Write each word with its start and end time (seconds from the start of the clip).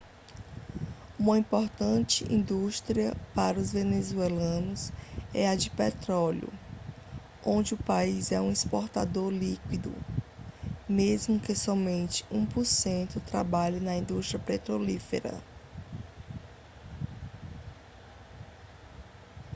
uma 1.19 1.37
importante 1.37 2.25
indústria 2.33 3.13
para 3.35 3.59
os 3.59 3.71
venezuelanos 3.71 4.91
é 5.31 5.47
a 5.47 5.53
de 5.55 5.69
petróleo 5.69 6.51
onde 7.45 7.75
o 7.75 7.83
país 7.83 8.31
é 8.31 8.41
um 8.41 8.51
exportador 8.51 9.31
líquido 9.31 9.93
mesmo 10.89 11.39
que 11.39 11.53
somente 11.53 12.25
um 12.31 12.47
por 12.47 12.65
cento 12.65 13.19
trabalhe 13.19 13.79
na 13.79 13.95
indústria 13.95 14.39
petrolífera 14.39 15.39